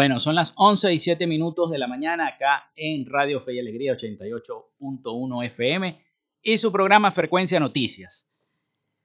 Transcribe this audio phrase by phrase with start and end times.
[0.00, 3.58] Bueno, son las 11 y 7 minutos de la mañana acá en Radio Fe y
[3.58, 6.02] Alegría 88.1 FM
[6.40, 8.26] y su programa Frecuencia Noticias.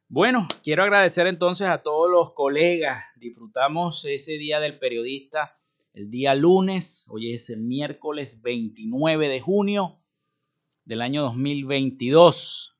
[0.07, 3.03] Bueno, quiero agradecer entonces a todos los colegas.
[3.17, 5.59] Disfrutamos ese día del periodista
[5.91, 9.99] el día lunes, hoy es el miércoles 29 de junio
[10.85, 12.79] del año 2022.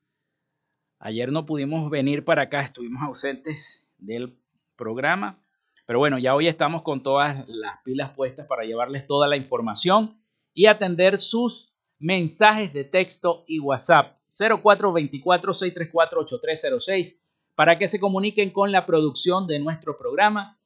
[0.99, 4.39] Ayer no pudimos venir para acá, estuvimos ausentes del
[4.77, 5.44] programa
[5.85, 10.19] pero bueno, ya hoy estamos con todas las pilas puestas para llevarles toda la información
[10.53, 17.21] y atender sus mensajes de texto y WhatsApp 0424-634-8306
[17.53, 20.59] para que se comuniquen con la producción de nuestro programa.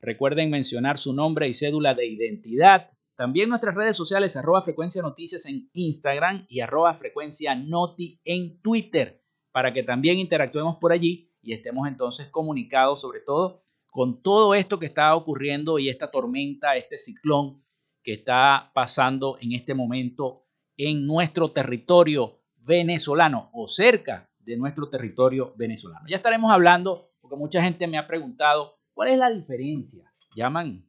[0.00, 2.90] Recuerden mencionar su nombre y cédula de identidad.
[3.16, 9.22] También nuestras redes sociales, arroba frecuencia noticias en Instagram y arroba frecuencia noti en Twitter,
[9.52, 13.65] para que también interactuemos por allí y estemos entonces comunicados sobre todo
[13.96, 17.62] con todo esto que está ocurriendo y esta tormenta, este ciclón
[18.02, 20.44] que está pasando en este momento
[20.76, 26.04] en nuestro territorio venezolano o cerca de nuestro territorio venezolano.
[26.10, 30.12] Ya estaremos hablando, porque mucha gente me ha preguntado, ¿cuál es la diferencia?
[30.34, 30.86] Llaman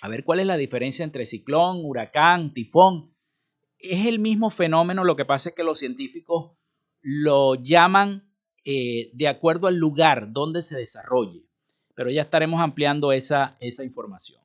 [0.00, 3.14] a ver cuál es la diferencia entre ciclón, huracán, tifón.
[3.76, 6.52] Es el mismo fenómeno, lo que pasa es que los científicos
[7.02, 8.32] lo llaman
[8.64, 11.51] eh, de acuerdo al lugar donde se desarrolle.
[11.94, 14.40] Pero ya estaremos ampliando esa, esa información.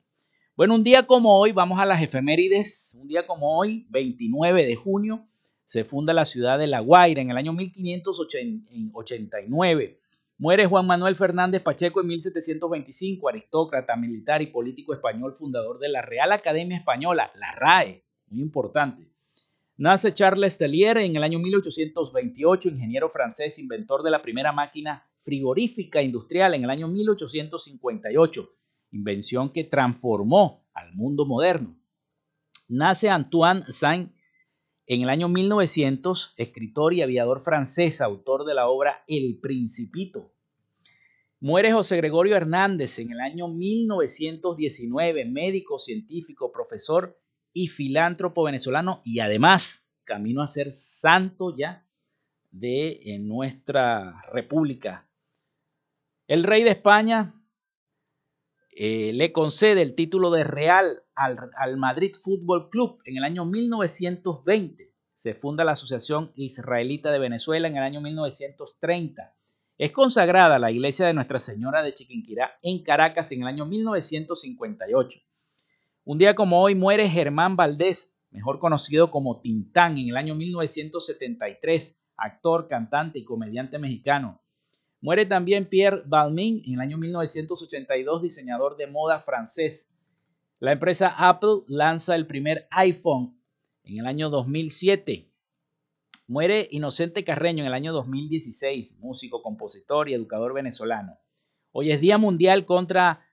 [0.56, 2.98] Bueno, un día como hoy, vamos a las efemérides.
[3.00, 5.28] Un día como hoy, 29 de junio,
[5.64, 10.00] se funda la ciudad de La Guaira en el año 1589.
[10.38, 16.00] Muere Juan Manuel Fernández Pacheco en 1725, aristócrata, militar y político español, fundador de la
[16.00, 19.02] Real Academia Española, la RAE, muy importante.
[19.80, 26.02] Nace Charles Tellier en el año 1828, ingeniero francés, inventor de la primera máquina frigorífica
[26.02, 28.50] industrial en el año 1858,
[28.90, 31.78] invención que transformó al mundo moderno.
[32.66, 34.10] Nace Antoine Saint
[34.88, 40.34] en el año 1900, escritor y aviador francés, autor de la obra El Principito.
[41.38, 47.16] Muere José Gregorio Hernández en el año 1919, médico, científico, profesor
[47.58, 51.84] y filántropo venezolano y además camino a ser santo ya
[52.52, 55.08] de nuestra república.
[56.28, 57.32] El rey de España
[58.70, 64.94] eh, le concede el título de Real al, Madrid Fútbol Club en el año 1920.
[65.14, 69.34] Se funda la Asociación Israelita de Venezuela en el año 1930.
[69.78, 75.27] Es consagrada la iglesia de Nuestra Señora de Chiquinquirá en Caracas en el año 1958.
[76.08, 82.00] Un día como hoy muere Germán Valdés, mejor conocido como Tintán, en el año 1973,
[82.16, 84.40] actor, cantante y comediante mexicano.
[85.02, 89.90] Muere también Pierre Balmain en el año 1982, diseñador de moda francés.
[90.60, 93.38] La empresa Apple lanza el primer iPhone
[93.84, 95.30] en el año 2007.
[96.26, 101.18] Muere Inocente Carreño en el año 2016, músico, compositor y educador venezolano.
[101.70, 103.27] Hoy es Día Mundial contra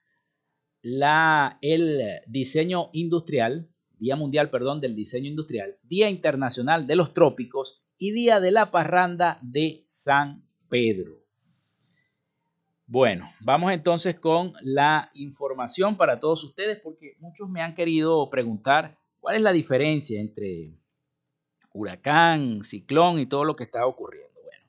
[0.88, 3.68] la, el diseño industrial,
[3.98, 8.70] Día Mundial, perdón, del diseño industrial, Día Internacional de los Trópicos y Día de la
[8.70, 11.24] Parranda de San Pedro.
[12.86, 18.96] Bueno, vamos entonces con la información para todos ustedes porque muchos me han querido preguntar
[19.18, 20.78] cuál es la diferencia entre
[21.72, 24.40] huracán, ciclón y todo lo que está ocurriendo.
[24.40, 24.64] Bueno,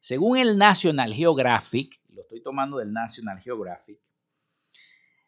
[0.00, 4.00] según el National Geographic, lo estoy tomando del National Geographic,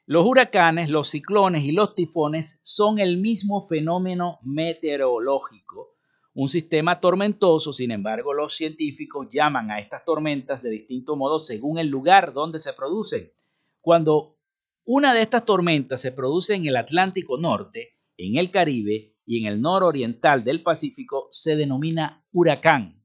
[0.06, 5.92] los huracanes, los ciclones y los tifones son el mismo fenómeno meteorológico
[6.34, 11.78] un sistema tormentoso, sin embargo, los científicos llaman a estas tormentas de distinto modo según
[11.78, 13.32] el lugar donde se producen.
[13.80, 14.38] Cuando
[14.84, 19.46] una de estas tormentas se produce en el Atlántico Norte, en el Caribe y en
[19.46, 23.04] el nororiental del Pacífico, se denomina huracán.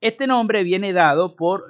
[0.00, 1.68] Este nombre viene dado por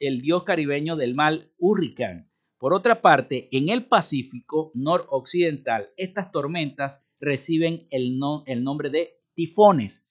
[0.00, 2.29] el dios caribeño del mal Hurricán.
[2.60, 10.06] Por otra parte, en el Pacífico noroccidental, estas tormentas reciben el, nombre de tifones.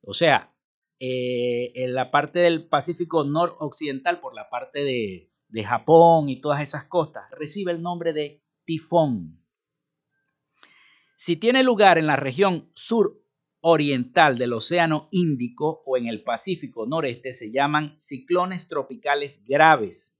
[0.00, 0.50] O sea,
[0.98, 6.62] eh, en la parte del Pacífico noroccidental, por la parte de, de Japón y todas
[6.62, 9.44] esas costas, recibe el nombre de tifón.
[11.18, 17.34] Si tiene lugar en la región suroriental del Océano Índico o en el Pacífico Noreste,
[17.34, 20.16] se llaman ciclones tropicales graves.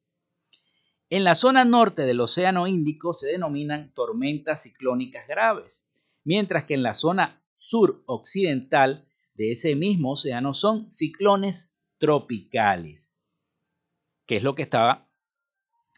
[1.13, 5.91] En la zona norte del Océano Índico se denominan tormentas ciclónicas graves,
[6.23, 13.13] mientras que en la zona suroccidental de ese mismo océano son ciclones tropicales,
[14.25, 15.11] que es lo que estaba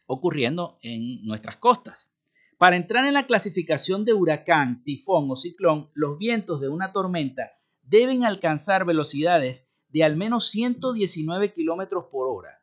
[0.07, 2.11] ocurriendo en nuestras costas.
[2.57, 7.53] Para entrar en la clasificación de huracán, tifón o ciclón, los vientos de una tormenta
[7.83, 12.62] deben alcanzar velocidades de al menos 119 kilómetros por hora.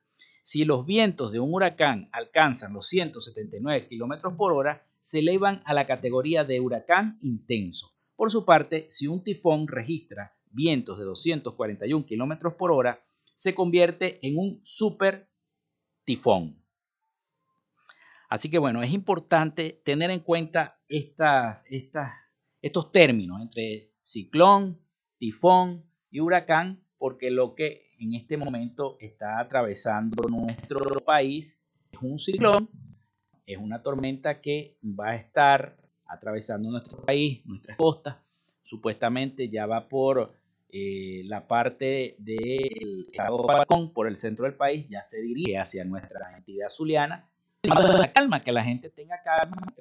[0.51, 5.75] Si los vientos de un huracán alcanzan los 179 kilómetros por hora, se elevan a
[5.75, 7.93] la categoría de huracán intenso.
[8.15, 12.99] Por su parte, si un tifón registra vientos de 241 km por hora,
[13.35, 15.29] se convierte en un super
[16.03, 16.65] tifón.
[18.27, 21.61] Así que bueno, es importante tener en cuenta estos
[22.91, 24.81] términos entre ciclón,
[25.19, 31.59] tifón y huracán, porque lo que en este momento está atravesando nuestro país
[31.91, 32.69] es un ciclón
[33.49, 35.75] es una tormenta que va a estar
[36.05, 38.17] atravesando nuestro país, nuestras costas.
[38.61, 40.35] Supuestamente ya va por
[40.71, 45.83] eh, la parte del estado de por el centro del país, ya se dirige hacia
[45.83, 47.27] nuestra entidad zuliana.
[47.63, 49.73] La calma, que la gente tenga calma.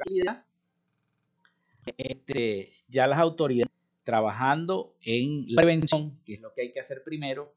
[1.97, 3.78] Este, ya las autoridades
[4.09, 7.53] trabajando en la prevención, que es lo que hay que hacer primero,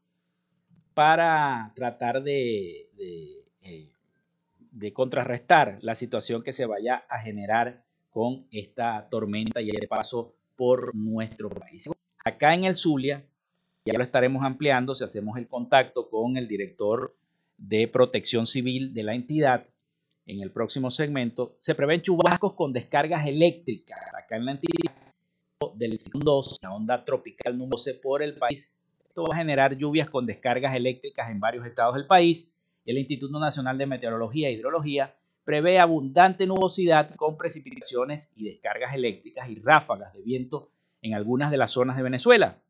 [0.92, 9.62] para tratar de, eh, contrarrestar la situación que se vaya a generar con esta tormenta
[9.62, 11.88] y el paso por nuestro país.
[12.22, 13.24] Acá en el Zulia,
[13.86, 17.16] ya lo estaremos ampliando si hacemos el contacto con el director
[17.56, 19.66] de protección civil de la entidad
[20.26, 25.01] en el próximo segmento, se prevén chubascos con descargas eléctricas acá en la entidad
[25.70, 28.72] del 2, la onda tropical número 12 por el país.
[29.06, 32.50] Esto va a generar lluvias con descargas eléctricas en varios estados del país.
[32.84, 35.14] El Instituto Nacional de Meteorología e Hidrología
[35.44, 40.70] prevé abundante nubosidad con precipitaciones y descargas eléctricas y ráfagas de viento
[41.02, 42.62] en algunas de las zonas de Venezuela.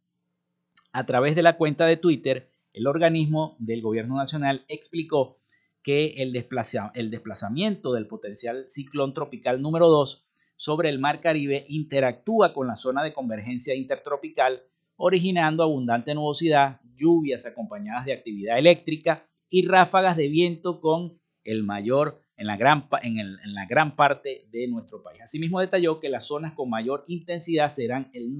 [0.92, 5.38] A través de la cuenta de Twitter, el organismo del gobierno nacional explicó
[5.82, 10.24] que el, desplazamiento del potencial ciclón tropical número 2
[10.62, 14.62] sobre el Mar Caribe interactúa con la zona de convergencia intertropical,
[14.94, 22.20] originando abundante nubosidad, lluvias acompañadas de actividad eléctrica y ráfagas de viento con el mayor
[22.36, 25.20] en la, gran, en, la gran parte de nuestro país.
[25.20, 28.30] Asimismo detalló que las zonas con mayor intensidad serán el,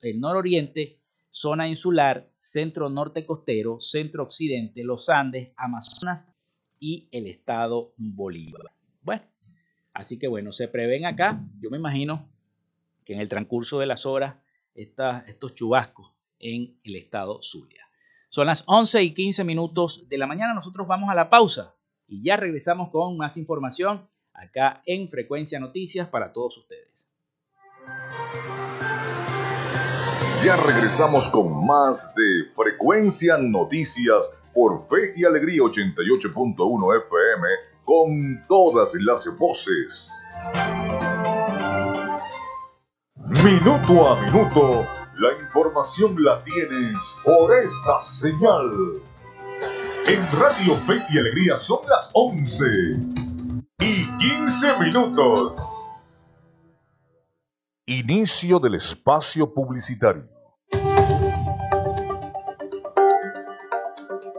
[0.00, 6.34] el nororiente, zona insular, centro norte costero, centro occidente, los Andes, Amazonas
[6.80, 8.72] y el estado Bolívar.
[9.02, 9.22] Bueno,
[9.98, 12.28] así que bueno, se prevén acá, yo me imagino
[13.04, 14.36] que en el transcurso de las horas,
[14.72, 17.84] estos chubascos en el estado Zulia.
[18.28, 21.74] Son las 11 y 15 minutos de la mañana, nosotros vamos a la pausa
[22.06, 27.08] y ya regresamos con más información acá en Frecuencia Noticias para todos ustedes.
[30.44, 38.94] Ya regresamos con más de Frecuencia Noticias por Fe y Alegría 88.1 FM con todas
[39.00, 40.12] las voces.
[43.42, 48.70] Minuto a minuto, la información la tienes por esta señal.
[50.06, 52.66] En Radio Fe y Alegría son las 11
[53.80, 55.90] y 15 minutos.
[57.86, 60.28] Inicio del espacio publicitario.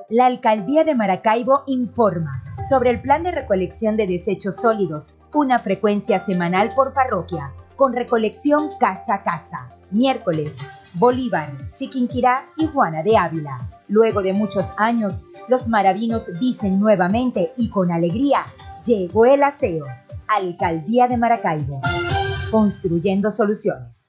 [0.09, 2.31] La Alcaldía de Maracaibo informa
[2.67, 8.69] sobre el plan de recolección de desechos sólidos, una frecuencia semanal por parroquia, con recolección
[8.79, 9.69] casa a casa.
[9.91, 13.57] Miércoles, Bolívar, Chiquinquirá y Juana de Ávila.
[13.87, 18.39] Luego de muchos años, los maravinos dicen nuevamente y con alegría,
[18.85, 19.85] llegó el aseo.
[20.27, 21.81] Alcaldía de Maracaibo.
[22.51, 24.08] Construyendo soluciones.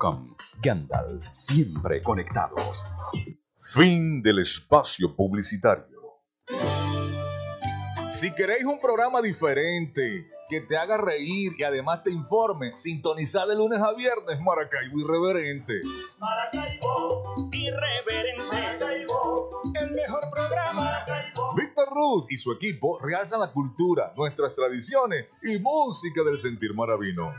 [0.61, 2.83] Gandalf, siempre conectados.
[3.59, 5.99] Fin del espacio publicitario.
[8.09, 13.55] Si queréis un programa diferente, que te haga reír y además te informe, sintonizad de
[13.55, 15.79] lunes a viernes Maracaibo Irreverente.
[16.19, 18.43] Maracaibo Irreverente.
[18.51, 20.91] Maracaibo, el mejor programa.
[21.55, 27.33] Víctor Ruz y su equipo realzan la cultura, nuestras tradiciones y música del sentir maravino.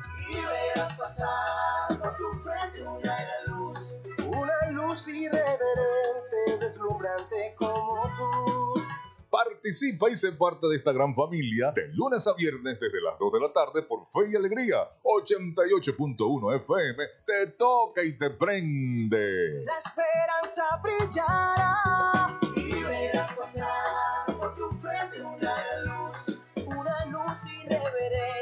[0.75, 8.83] Verás pasar por tu frente una luz, una luz irreverente, deslumbrante como tú.
[9.29, 13.33] Participa y sé parte de esta gran familia de lunes a viernes desde las 2
[13.33, 17.05] de la tarde por Fe y Alegría 88.1 FM.
[17.26, 19.64] Te toca y te prende.
[19.64, 28.41] La esperanza brillará y verás pasar por tu frente una luz, una luz irreverente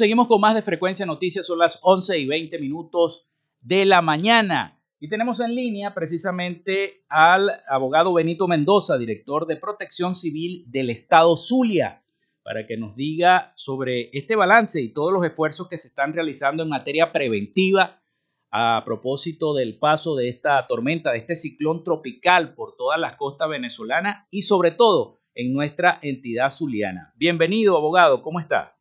[0.00, 3.28] Seguimos con más de Frecuencia Noticias, son las 11 y 20 minutos
[3.60, 4.82] de la mañana.
[4.98, 11.36] Y tenemos en línea precisamente al abogado Benito Mendoza, director de Protección Civil del Estado
[11.36, 12.02] Zulia,
[12.42, 16.62] para que nos diga sobre este balance y todos los esfuerzos que se están realizando
[16.62, 18.02] en materia preventiva
[18.50, 23.50] a propósito del paso de esta tormenta, de este ciclón tropical por todas las costas
[23.50, 27.12] venezolanas y sobre todo en nuestra entidad zuliana.
[27.16, 28.79] Bienvenido, abogado, ¿cómo está?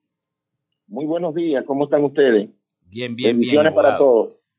[0.90, 2.50] Muy buenos días, ¿cómo están ustedes?
[2.82, 3.76] Bien, bien, Bendiciones bien.
[3.76, 4.50] para todos.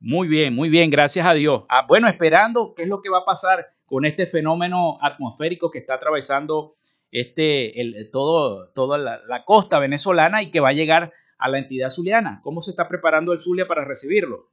[0.00, 1.64] Muy bien, muy bien, gracias a Dios.
[1.68, 5.76] Ah, bueno, esperando qué es lo que va a pasar con este fenómeno atmosférico que
[5.76, 6.76] está atravesando
[7.10, 11.58] este, el, todo, toda la, la, costa venezolana y que va a llegar a la
[11.58, 12.40] entidad zuliana.
[12.42, 14.52] ¿Cómo se está preparando el Zulia para recibirlo?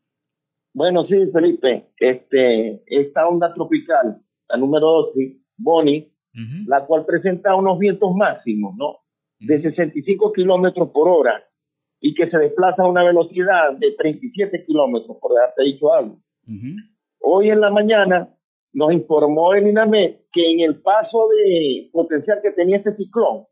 [0.73, 6.67] Bueno, sí, Felipe, este, esta onda tropical, la número 12, Bonnie, uh -huh.
[6.67, 8.97] la cual presenta unos vientos máximos, ¿no?
[9.41, 11.43] De 65 kilómetros por hora
[11.99, 16.15] y que se desplaza a una velocidad de 37 kilómetros, por dejarte dicho algo.
[16.47, 16.75] Uh -huh.
[17.21, 18.29] Hoy en la mañana
[18.73, 23.47] nos informó el INAMED que en el paso de potencial que tenía este ciclón uh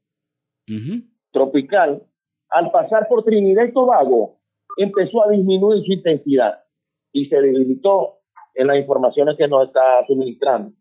[0.67, 1.03] -huh.
[1.31, 2.03] tropical,
[2.49, 4.39] al pasar por Trinidad y Tobago,
[4.77, 6.63] empezó a disminuir su intensidad
[7.11, 8.19] y se debilitó
[8.53, 10.71] en las informaciones que nos está suministrando.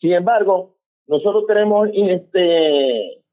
[0.00, 3.24] Sin embargo, nosotros tenemos este,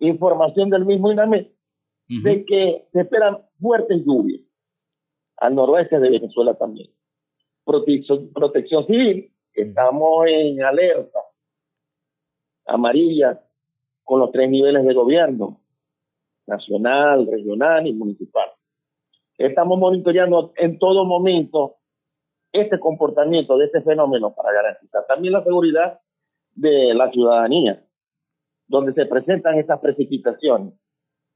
[0.00, 2.22] información del mismo uh -huh.
[2.22, 4.42] de que se esperan fuertes lluvias
[5.36, 6.90] al noroeste de Venezuela también.
[7.64, 11.18] Protección, protección civil, estamos en alerta
[12.66, 13.40] amarilla
[14.04, 15.60] con los tres niveles de gobierno,
[16.46, 18.48] nacional, regional y municipal.
[19.36, 21.76] Estamos monitoreando en todo momento
[22.52, 26.00] este comportamiento de este fenómeno para garantizar también la seguridad
[26.54, 27.84] de la ciudadanía
[28.68, 30.74] donde se presentan estas precipitaciones,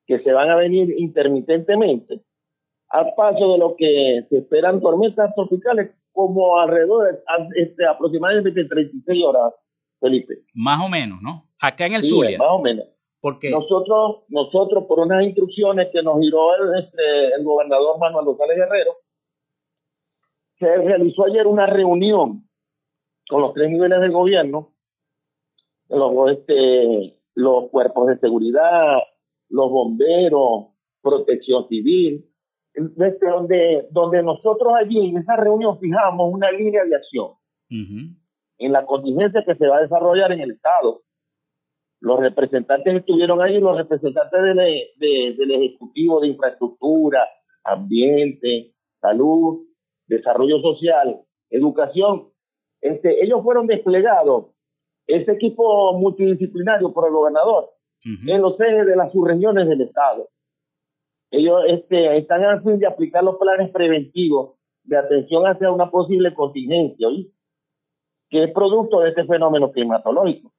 [0.07, 2.21] que se van a venir intermitentemente,
[2.91, 9.25] al paso de lo que se esperan tormentas tropicales como alrededor de este, aproximadamente 36
[9.25, 9.55] horas,
[9.99, 10.35] Felipe.
[10.55, 11.49] Más o menos, ¿no?
[11.59, 12.39] Acá en el sí, Zulia.
[12.39, 12.87] Más o menos.
[13.21, 18.57] Porque nosotros, nosotros por unas instrucciones que nos giró el, este, el gobernador Manuel González
[18.57, 18.97] Guerrero,
[20.59, 22.49] se realizó ayer una reunión
[23.29, 24.75] con los tres niveles del gobierno,
[25.89, 28.99] los, este, los cuerpos de seguridad,
[29.49, 30.69] los bomberos,
[31.03, 32.25] protección civil,
[32.75, 38.17] desde donde, donde nosotros allí en esa reunión fijamos una línea de acción uh -huh.
[38.59, 41.03] en la contingencia que se va a desarrollar en el Estado.
[42.01, 47.29] Los representantes estuvieron ahí, los representantes del, de, del Ejecutivo de Infraestructura,
[47.65, 49.67] Ambiente, Salud,
[50.07, 52.33] Desarrollo Social, Educación.
[52.81, 54.52] Este, ellos fueron desplegados
[55.15, 57.71] ese equipo multidisciplinario por el gobernador
[58.05, 58.35] uh -huh.
[58.35, 60.29] en los ejes de las subregiones del Estado.
[61.31, 66.35] Ellos este, están a fin de aplicar los planes preventivos de atención hacia una posible
[66.35, 67.33] contingencia, ¿oí?
[68.29, 70.53] que es producto de este fenómeno climatológico.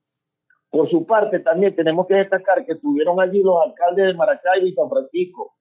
[0.70, 4.74] Por su parte, también tenemos que destacar que estuvieron allí los alcaldes de Maracaibo y
[4.74, 5.56] San Francisco,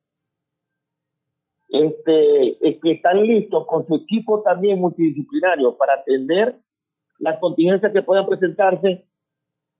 [1.69, 6.57] este, que están listos con su equipo también multidisciplinario para atender
[7.23, 9.07] las contingencias que puedan presentarse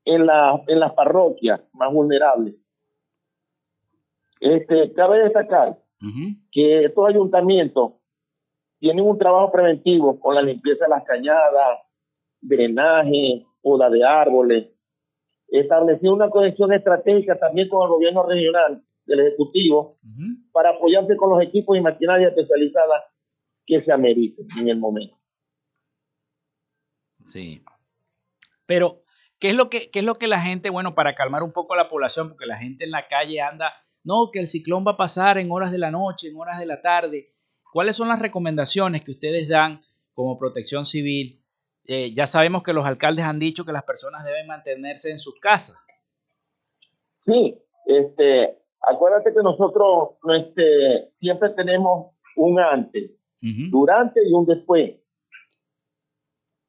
[0.05, 2.55] en, la, en las parroquias más vulnerables.
[4.39, 5.77] Este, cabe destacar
[6.51, 7.93] que estos ayuntamientos
[8.79, 11.79] tienen un trabajo preventivo con la limpieza de las cañadas,
[12.41, 14.69] drenaje, poda de árboles,
[15.47, 19.95] establecer una conexión estratégica también con el gobierno regional del Ejecutivo
[20.53, 23.03] para apoyarse con los equipos y maquinaria especializada
[23.65, 25.22] que se ameriten en el momento.
[27.23, 27.63] Sí.
[28.65, 29.03] Pero,
[29.39, 31.73] ¿qué es lo que, qué es lo que la gente, bueno, para calmar un poco
[31.73, 34.91] a la población, porque la gente en la calle anda, no, que el ciclón va
[34.91, 37.33] a pasar en horas de la noche, en horas de la tarde.
[37.71, 39.81] ¿Cuáles son las recomendaciones que ustedes dan
[40.13, 41.41] como protección civil?
[41.85, 45.39] Eh, ya sabemos que los alcaldes han dicho que las personas deben mantenerse en sus
[45.39, 45.77] casas.
[47.25, 53.11] Sí, este, acuérdate que nosotros este, siempre tenemos un antes,
[53.71, 55.02] durante y un después.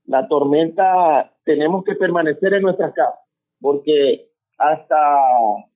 [0.06, 3.18] La tormenta tenemos que permanecer en nuestra casa,
[3.60, 4.96] porque hasta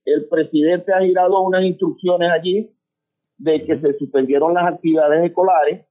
[0.05, 2.71] el presidente ha girado unas instrucciones allí
[3.39, 5.87] de que se suspendieron las actividades escolares,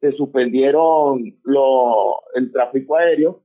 [0.00, 3.42] se suspendieron lo, el tráfico aéreo.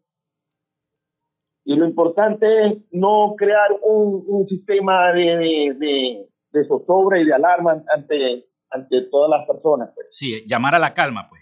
[1.65, 7.33] Y lo importante es no crear un, un sistema de, de, de, zozobra y de
[7.33, 9.89] alarma ante, ante todas las personas.
[9.95, 10.07] Pues.
[10.11, 11.41] Sí, llamar a la calma, pues.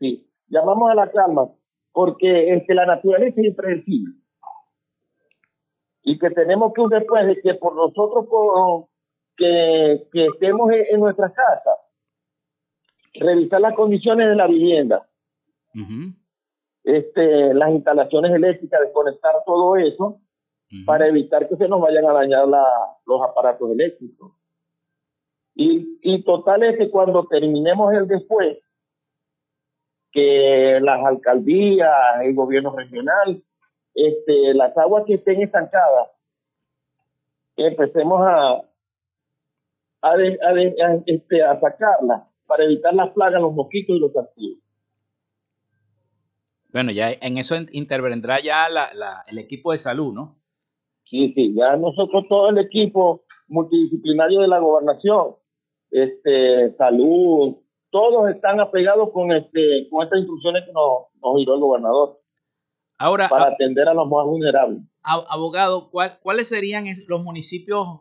[0.00, 1.48] Sí, llamamos a la calma,
[1.92, 4.14] porque este, la naturaleza es impredecible.
[6.02, 8.86] Y que tenemos que, después de que por nosotros, por,
[9.36, 11.70] que, estemos en, nuestra casa,
[13.14, 15.06] revisar las condiciones de la vivienda,
[16.82, 20.20] este, las instalaciones eléctricas, desconectar todo eso
[20.86, 24.32] para evitar que se nos vayan a dañar los aparatos eléctricos.
[25.54, 28.58] Y, y total es que cuando terminemos el después,
[30.12, 31.90] que las alcaldías,
[32.22, 33.42] el gobierno regional,
[33.94, 36.10] este, las aguas que estén estancadas,
[37.56, 38.62] empecemos a,
[40.02, 40.14] a,
[41.06, 44.58] este, a sacarla para evitar las plagas, los mosquitos y los castigos.
[46.72, 50.38] Bueno, ya en eso intervendrá ya la, el equipo de salud, ¿no?
[51.04, 55.36] Sí, sí, ya nosotros todo el equipo multidisciplinario de la gobernación,
[55.90, 57.56] este, salud,
[57.92, 62.18] todos están apegados con este, con estas instrucciones que nos, nos el gobernador.
[62.98, 64.80] Ahora, para atender a los más vulnerables.
[65.02, 68.00] Abogado, ¿cuáles serían los municipios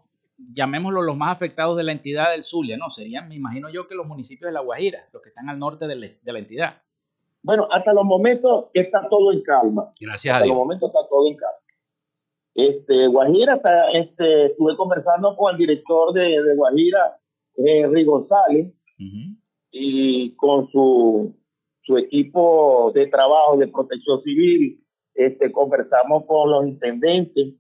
[0.54, 2.90] llamémoslo los más afectados de la entidad del Zulia, ¿no?
[2.90, 5.88] Serían, me imagino yo, que los municipios de La Guajira, los que están al norte
[5.88, 6.82] de, la entidad.
[7.44, 9.90] Bueno, hasta los momentos está todo en calma.
[10.00, 10.46] Gracias a Dios.
[10.46, 11.58] Hasta los momentos está todo en calma.
[12.54, 17.18] Este, Guajira, está, este, estuve conversando con el director de, de Guajira,
[17.56, 18.74] Henry González,
[19.72, 21.36] y con su,
[21.84, 27.56] su equipo de trabajo de protección civil, este, conversamos con los intendentes,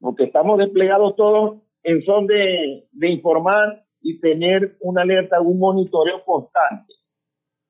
[0.00, 6.94] porque estamos desplegados todos en son de, informar y tener una alerta, un monitoreo constante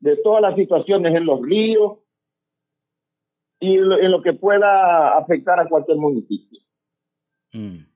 [0.00, 1.98] de todas las situaciones en los ríos
[3.60, 6.60] y en lo que pueda afectar a cualquier municipio.
[7.52, 7.91] Mm.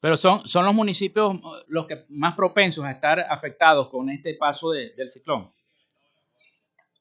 [0.00, 1.34] Pero son, son los municipios
[1.66, 5.50] los que más propensos a estar afectados con este paso del ciclón.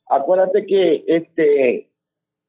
[0.07, 1.91] Acuérdate que este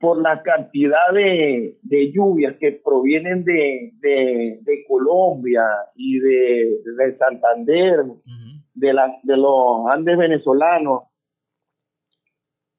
[0.00, 5.64] por la cantidad de, de lluvias que provienen de, de, Colombia
[5.96, 8.04] y de, de Santander,
[8.74, 11.02] de, la, de los Andes venezolanos,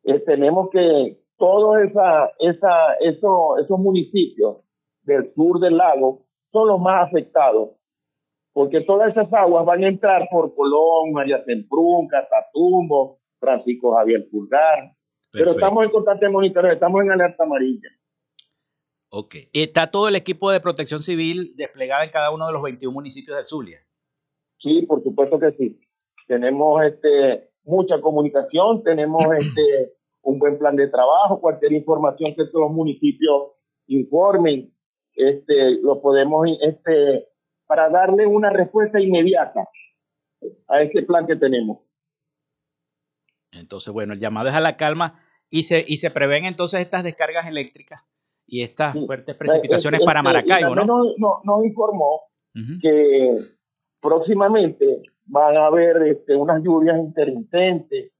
[0.03, 4.63] eh, tenemos que todos esa, esa, eso, esos municipios
[5.03, 7.71] del sur del lago son los más afectados,
[8.53, 14.93] porque todas esas aguas van a entrar por Colón, María Temprún, Catatumbo, Francisco Javier Pulgar,
[15.31, 17.89] pero estamos en constante monitoreo, estamos en alerta amarilla.
[19.11, 19.35] Ok.
[19.53, 23.35] ¿Está todo el equipo de protección civil desplegado en cada uno de los 21 municipios
[23.35, 23.79] del Zulia?
[24.59, 25.79] Sí, por supuesto que sí.
[26.27, 32.71] Tenemos este, mucha comunicación, tenemos este, un buen plan de trabajo, cualquier información que los
[32.71, 33.53] municipios
[33.87, 34.71] informen,
[35.15, 37.27] este, lo podemos, este,
[37.67, 39.67] para darle una respuesta inmediata
[40.67, 41.79] a este plan que tenemos.
[43.51, 47.03] Entonces, bueno, el llamado es a la calma y se, y se prevén entonces estas
[47.03, 48.01] descargas eléctricas
[48.45, 50.85] y estas fuertes precipitaciones para Maracaibo, ¿no?
[50.85, 52.23] Nos, nos informó
[52.81, 53.31] que
[54.01, 58.11] próximamente van a haber este, unas lluvias intermitentes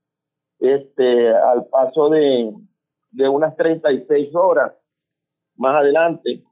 [0.60, 2.54] este, al paso de,
[3.12, 4.74] de unas 36 horas
[5.56, 6.44] más adelante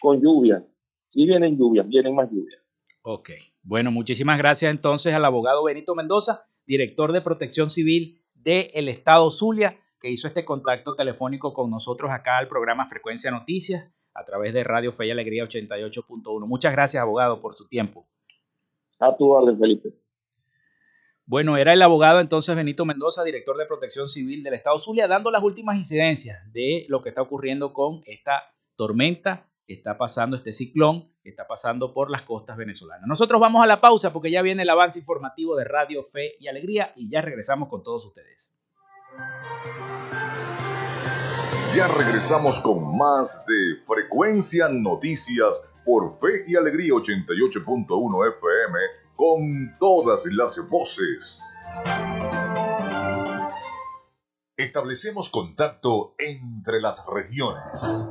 [0.00, 0.66] con lluvia.
[1.10, 2.60] Sí vienen lluvias, vienen más lluvias.
[3.02, 3.30] Ok.
[3.62, 9.78] Bueno, muchísimas gracias entonces al abogado Benito Mendoza, director de Protección Civil del Estado Zulia,
[10.00, 14.64] que hizo este contacto telefónico con nosotros acá al programa Frecuencia Noticias a través de
[14.64, 16.46] Radio Fe y Alegría 88.1.
[16.46, 18.08] Muchas gracias, abogado, por su tiempo.
[18.98, 19.94] A tu orden, Felipe.
[21.26, 25.30] Bueno, era el abogado entonces Benito Mendoza, director de Protección Civil del Estado Zulia, dando
[25.30, 31.12] las últimas incidencias de lo que está ocurriendo con esta tormenta está pasando, este ciclón
[31.22, 33.06] que está pasando por las costas venezolanas.
[33.06, 36.48] Nosotros vamos a la pausa porque ya viene el avance informativo de Radio Fe y
[36.48, 38.52] Alegría y ya regresamos con todos ustedes.
[41.74, 48.78] Ya regresamos con más de Frecuencia Noticias por Fe y Alegría 88.1 FM
[49.14, 51.44] con todas las voces.
[54.56, 58.10] Establecemos contacto entre las regiones.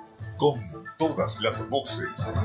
[0.41, 0.59] con
[0.97, 2.43] todas las voces.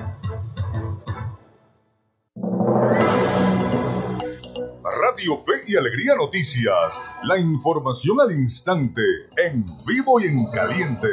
[4.84, 9.00] Radio Fe y Alegría Noticias, la información al instante,
[9.42, 11.08] en vivo y en caliente.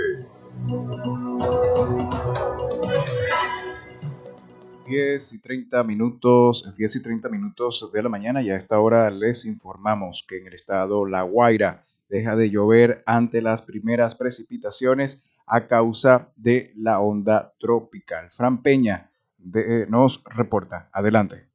[4.86, 9.10] 10 y 30 minutos, 10 y 30 minutos de la mañana y a esta hora
[9.10, 15.24] les informamos que en el estado La Guaira deja de llover ante las primeras precipitaciones
[15.46, 18.30] a causa de la onda tropical.
[18.32, 20.90] Fran Peña de, nos reporta.
[20.92, 21.48] Adelante.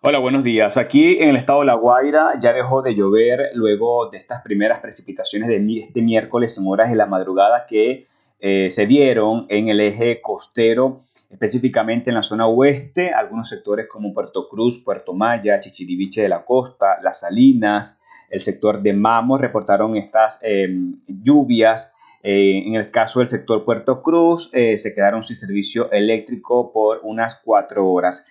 [0.00, 0.76] Hola, buenos días.
[0.76, 4.80] Aquí en el estado de La Guaira ya dejó de llover luego de estas primeras
[4.80, 8.08] precipitaciones de este miércoles en horas de la madrugada que
[8.40, 14.12] eh, se dieron en el eje costero específicamente en la zona oeste, algunos sectores como
[14.12, 17.98] Puerto Cruz, Puerto Maya, Chichiriviche de la Costa, Las Salinas,
[18.28, 21.94] el sector de Mamo reportaron estas em, lluvias.
[22.22, 27.00] Eh, en el caso del sector Puerto Cruz, eh, se quedaron sin servicio eléctrico por
[27.02, 28.24] unas cuatro horas.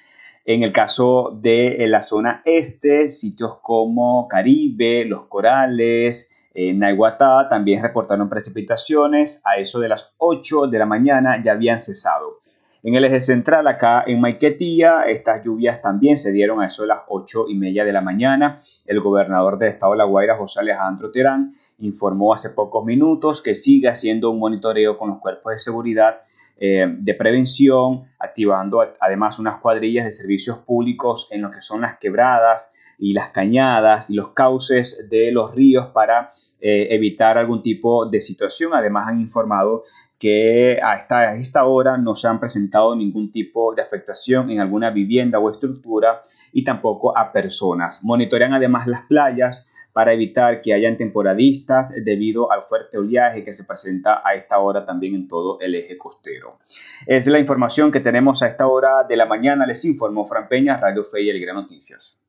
[0.45, 7.81] En el caso de eh, la zona este, sitios como Caribe, Los Corales, Naiguatá también
[7.81, 9.41] reportaron precipitaciones.
[9.45, 12.39] A eso de las 8 de la mañana ya habían cesado.
[12.83, 16.87] En el eje central, acá en Maiquetía, estas lluvias también se dieron a eso de
[16.87, 18.57] las ocho y media de la mañana.
[18.87, 23.53] El gobernador del estado de La Guaira, José Alejandro Terán, informó hace pocos minutos que
[23.53, 26.21] sigue haciendo un monitoreo con los cuerpos de seguridad
[26.57, 31.99] eh, de prevención, activando además unas cuadrillas de servicios públicos en lo que son las
[31.99, 38.05] quebradas y las cañadas y los cauces de los ríos para eh, evitar algún tipo
[38.05, 38.73] de situación.
[38.75, 39.83] Además han informado
[40.21, 44.91] que a esta, esta hora no se han presentado ningún tipo de afectación en alguna
[44.91, 46.21] vivienda o estructura
[46.53, 48.03] y tampoco a personas.
[48.03, 53.63] Monitorean además las playas para evitar que hayan temporadistas debido al fuerte oleaje que se
[53.63, 56.59] presenta a esta hora también en todo el eje costero.
[57.07, 59.65] Es la información que tenemos a esta hora de la mañana.
[59.65, 62.23] Les informó Fran Peña, Radio Fe y El Gran Noticias.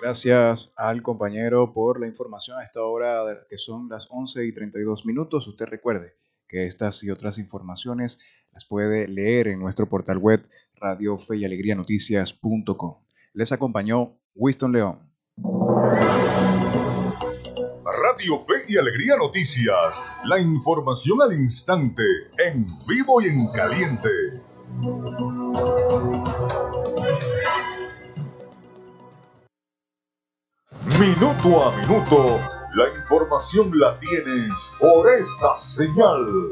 [0.00, 5.04] Gracias al compañero por la información a esta hora, que son las 11 y 32
[5.04, 5.46] minutos.
[5.46, 6.14] Usted recuerde
[6.48, 8.18] que estas y otras informaciones
[8.52, 10.42] las puede leer en nuestro portal web
[10.76, 12.96] radio fe y alegría noticias.com.
[13.34, 15.10] Les acompañó Winston León.
[18.02, 22.02] Radio Fe y Alegría Noticias, la información al instante,
[22.44, 24.08] en vivo y en caliente.
[31.00, 32.38] Minuto a minuto,
[32.74, 36.50] la información la tienes por esta señal.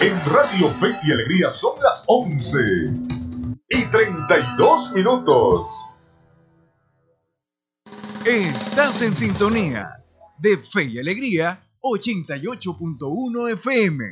[0.00, 2.58] En Radio Fe y Alegría son las 11
[3.68, 5.70] y 32 minutos.
[8.26, 9.88] Estás en sintonía
[10.38, 14.04] de Fe y Alegría 88.1 FM.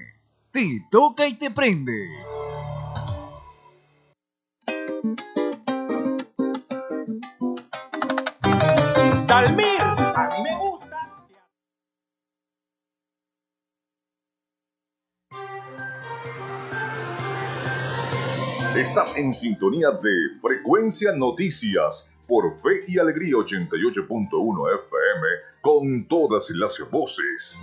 [0.53, 2.27] Te toca y te prende.
[9.37, 10.97] Dalmir, a mí me gusta.
[18.79, 25.27] Estás en sintonía de Frecuencia Noticias por Fe y Alegría 88.1 FM
[25.61, 27.63] con todas las voces.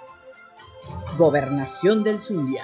[1.17, 2.63] Gobernación del Zulia.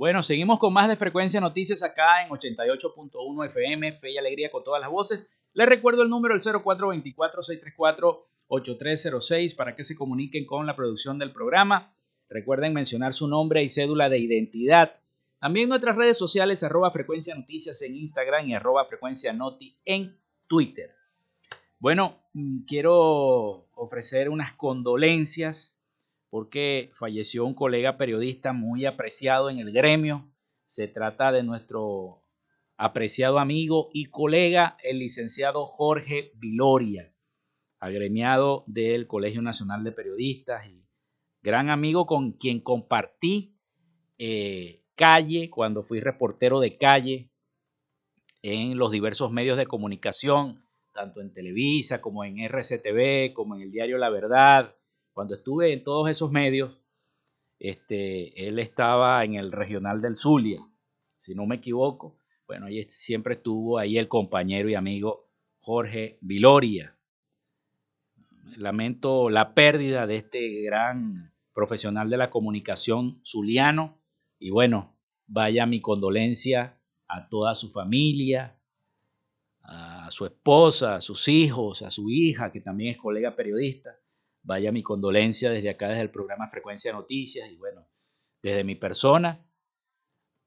[0.00, 4.64] Bueno, seguimos con más de Frecuencia Noticias acá en 88.1 FM, Fe y Alegría con
[4.64, 5.28] todas las voces.
[5.52, 8.24] Les recuerdo el número, el 0424-634.
[8.50, 11.94] 8306 para que se comuniquen con la producción del programa.
[12.28, 14.96] Recuerden mencionar su nombre y cédula de identidad.
[15.38, 20.90] También nuestras redes sociales, arroba frecuencia noticias en Instagram y arroba frecuencia noti en Twitter.
[21.78, 25.76] Bueno, mm, quiero ofrecer unas condolencias
[26.28, 30.28] porque falleció un colega periodista muy apreciado en el gremio.
[30.66, 32.19] Se trata de nuestro
[32.82, 37.12] apreciado amigo y colega, el licenciado Jorge Viloria
[37.78, 40.88] agremiado del Colegio Nacional de Periodistas y
[41.42, 43.54] gran amigo con quien compartí
[44.18, 47.30] eh, calle cuando fui reportero de calle
[48.42, 53.70] en los diversos medios de comunicación, tanto en Televisa como en RCTV, como en el
[53.70, 54.74] diario La Verdad.
[55.12, 56.80] Cuando estuve en todos esos medios,
[57.58, 60.60] este, él estaba en el regional del Zulia,
[61.18, 62.19] si no me equivoco.
[62.50, 66.98] Bueno, ahí siempre estuvo ahí el compañero y amigo Jorge Viloria.
[68.56, 74.02] Lamento la pérdida de este gran profesional de la comunicación zuliano.
[74.40, 78.60] Y bueno, vaya mi condolencia a toda su familia,
[79.62, 83.96] a su esposa, a sus hijos, a su hija, que también es colega periodista.
[84.42, 87.48] Vaya mi condolencia desde acá, desde el programa Frecuencia Noticias.
[87.48, 87.86] Y bueno,
[88.42, 89.46] desde mi persona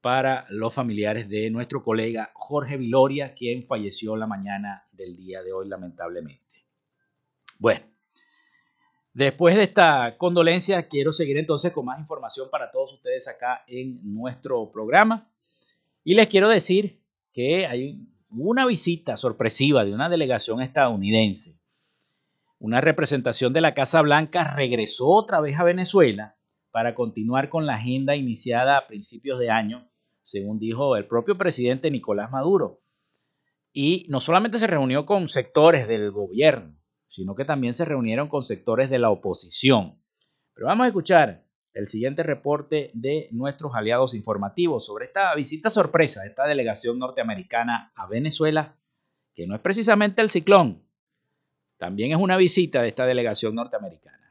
[0.04, 5.54] para los familiares de nuestro colega Jorge Viloria, quien falleció la mañana del día de
[5.54, 6.66] hoy, lamentablemente.
[7.58, 7.86] Bueno,
[9.14, 14.00] Después de esta condolencia, quiero seguir entonces con más información para todos ustedes acá en
[14.12, 15.30] nuestro programa.
[16.02, 17.00] Y les quiero decir
[17.32, 21.60] que hay una visita sorpresiva de una delegación estadounidense.
[22.58, 26.36] Una representación de la Casa Blanca regresó otra vez a Venezuela
[26.72, 29.88] para continuar con la agenda iniciada a principios de año,
[30.24, 32.82] según dijo el propio presidente Nicolás Maduro.
[33.72, 38.42] Y no solamente se reunió con sectores del gobierno, sino que también se reunieron con
[38.42, 40.02] sectores de la oposición.
[40.54, 46.22] Pero vamos a escuchar el siguiente reporte de nuestros aliados informativos sobre esta visita sorpresa
[46.22, 48.76] de esta delegación norteamericana a Venezuela,
[49.34, 50.84] que no es precisamente el ciclón,
[51.76, 54.23] también es una visita de esta delegación norteamericana.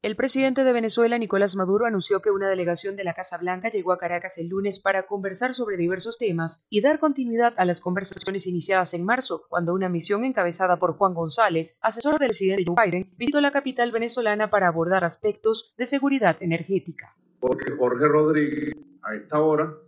[0.00, 3.90] El presidente de Venezuela, Nicolás Maduro, anunció que una delegación de la Casa Blanca llegó
[3.90, 8.46] a Caracas el lunes para conversar sobre diversos temas y dar continuidad a las conversaciones
[8.46, 13.12] iniciadas en marzo, cuando una misión encabezada por Juan González, asesor del presidente Joe Biden,
[13.16, 17.16] visitó la capital venezolana para abordar aspectos de seguridad energética.
[17.40, 19.78] Porque Jorge Rodríguez a esta hora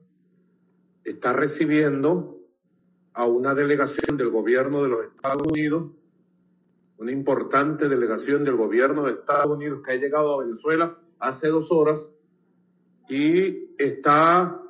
[1.05, 2.37] está recibiendo
[3.13, 5.93] a una delegación del gobierno de los Estados Unidos,
[7.01, 11.73] una importante delegación del gobierno de Estados Unidos que ha llegado a Venezuela hace dos
[11.73, 12.13] horas
[13.09, 14.61] y está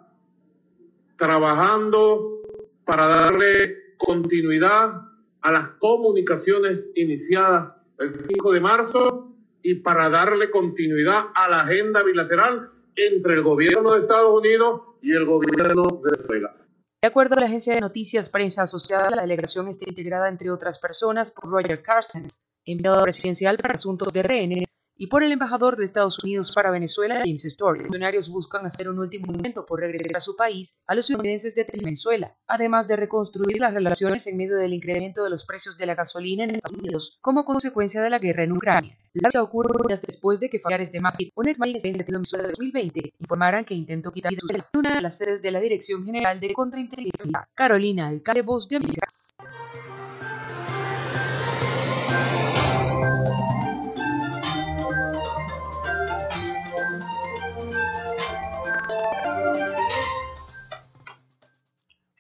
[1.17, 2.41] trabajando
[2.85, 5.09] para darle continuidad
[5.41, 12.05] a las comunicaciones iniciadas el 5 de marzo y para darle continuidad a la agenda
[12.05, 16.60] bilateral entre el gobierno de Estados Unidos y el gobierno de Venezuela.
[17.03, 20.79] De acuerdo a la agencia de noticias prensa asociada, la delegación está integrada, entre otras
[20.79, 25.87] personas, por Roger Carstens, enviado presidencial para asuntos de rehenes, y por el embajador de
[25.87, 27.79] Estados Unidos para Venezuela, James Story.
[27.79, 31.55] Los funcionarios buscan hacer un último intento por regresar a su país a los estadounidenses
[31.55, 35.87] de Venezuela, además de reconstruir las relaciones en medio del incremento de los precios de
[35.87, 38.99] la gasolina en Estados Unidos como consecuencia de la guerra en Ucrania.
[39.15, 43.15] La visita ocurre días después de que familiares de Madrid, un ex de Venezuela 2020,
[43.19, 47.49] informaran que intentó quitar de una de las sedes de la Dirección General de Contrainteligencia
[47.55, 49.31] Carolina, alcalde Voz de Américas.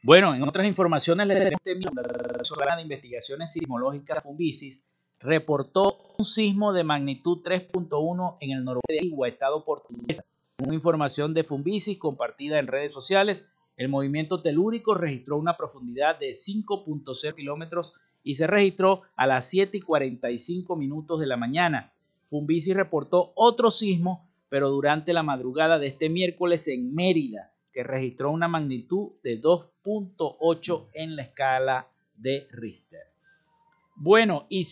[0.02, 4.82] Bueno, en otras informaciones, la Nacional de Investigaciones Sismológicas Fumbisis
[5.18, 10.24] reportó un sismo de magnitud 3.1 en el noroeste de Igua, estado portuguesa.
[10.64, 13.46] Una información de Fumbisis compartida en redes sociales,
[13.76, 17.92] el movimiento telúrico registró una profundidad de 5.0 kilómetros
[18.22, 21.92] y se registró a las 7 y 45 minutos de la mañana.
[22.24, 28.30] Fumbisis reportó otro sismo, pero durante la madrugada de este miércoles en Mérida, que registró
[28.30, 33.02] una magnitud de 2.8 en la escala de Richter.
[33.96, 34.66] Bueno, y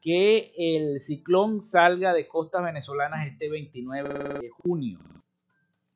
[0.00, 4.98] que el ciclón salga de costas venezolanas este 29 de junio.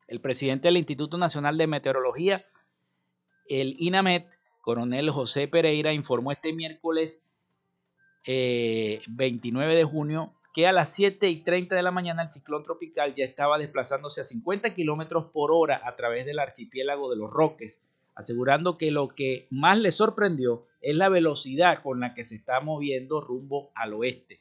[0.09, 2.45] El presidente del Instituto Nacional de Meteorología,
[3.49, 4.27] el INAMET,
[4.61, 7.23] coronel José Pereira, informó este miércoles
[8.27, 12.63] 29 eh, de junio que a las 7 y 30 de la mañana el ciclón
[12.63, 17.31] tropical ya estaba desplazándose a 50 kilómetros por hora a través del archipiélago de los
[17.31, 17.85] Roques,
[18.15, 22.61] asegurando que lo que más le sorprendió es la velocidad con la que se está
[22.61, 24.41] moviendo rumbo al oeste.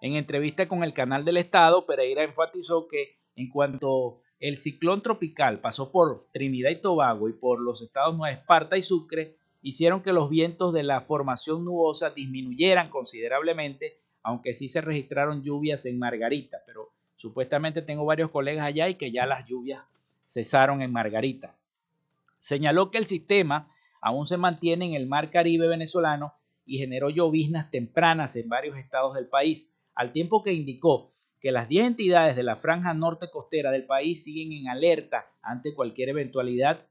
[0.00, 5.60] En entrevista con el canal del Estado, Pereira enfatizó que en cuanto el ciclón tropical
[5.60, 10.12] pasó por Trinidad y Tobago y por los estados Nueva Esparta y Sucre, hicieron que
[10.12, 16.58] los vientos de la formación nubosa disminuyeran considerablemente aunque sí se registraron lluvias en Margarita,
[16.66, 19.82] pero supuestamente tengo varios colegas allá y que ya las lluvias
[20.26, 21.54] cesaron en Margarita.
[22.38, 23.70] Señaló que el sistema
[24.00, 29.14] aún se mantiene en el mar Caribe venezolano y generó lloviznas tempranas en varios estados
[29.14, 33.70] del país, al tiempo que indicó que las 10 entidades de la franja norte costera
[33.70, 36.86] del país siguen en alerta ante cualquier eventualidad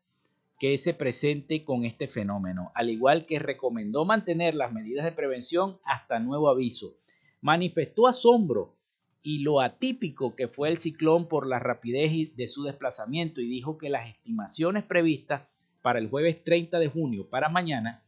[0.60, 5.80] que se presente con este fenómeno, al igual que recomendó mantener las medidas de prevención
[5.84, 6.96] hasta nuevo aviso
[7.44, 8.74] manifestó asombro
[9.22, 13.78] y lo atípico que fue el ciclón por la rapidez de su desplazamiento y dijo
[13.78, 15.44] que las estimaciones previstas
[15.82, 18.02] para el jueves 30 de junio, para mañana,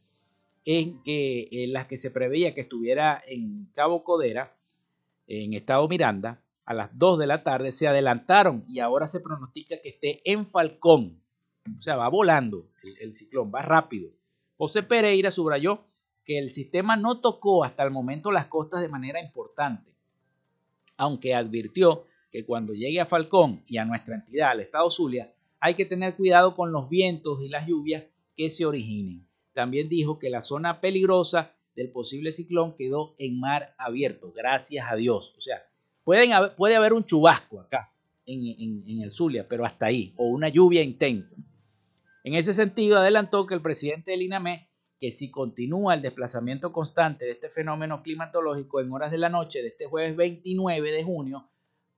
[0.64, 4.56] en, que, en las que se preveía que estuviera en Cabo Codera,
[5.26, 9.76] en Estado Miranda, a las 2 de la tarde, se adelantaron y ahora se pronostica
[9.82, 11.20] que esté en Falcón.
[11.78, 12.70] O sea, va volando
[13.00, 14.10] el ciclón, va rápido.
[14.56, 15.84] José Pereira subrayó
[16.26, 19.92] que el sistema no tocó hasta el momento las costas de manera importante,
[20.96, 25.74] aunque advirtió que cuando llegue a Falcón y a nuestra entidad, al estado Zulia, hay
[25.74, 28.04] que tener cuidado con los vientos y las lluvias
[28.36, 29.26] que se originen.
[29.54, 34.96] También dijo que la zona peligrosa del posible ciclón quedó en mar abierto, gracias a
[34.96, 35.32] Dios.
[35.36, 35.62] O sea,
[36.04, 37.92] pueden puede haber un chubasco acá
[38.26, 41.36] en, en el Zulia, pero hasta ahí, o una lluvia intensa.
[42.24, 44.65] En ese sentido, adelantó que el presidente del INAME
[44.98, 49.60] que si continúa el desplazamiento constante de este fenómeno climatológico en horas de la noche
[49.62, 51.48] de este jueves 29 de junio,